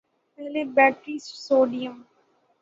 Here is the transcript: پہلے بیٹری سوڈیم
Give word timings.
پہلے 0.39 0.63
بیٹری 0.75 1.17
سوڈیم 1.19 1.93